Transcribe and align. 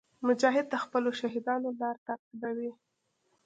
مجاهد 0.27 0.65
د 0.69 0.75
خپلو 0.83 1.09
شهیدانو 1.19 1.69
لار 1.79 1.95
تعقیبوي. 2.07 2.71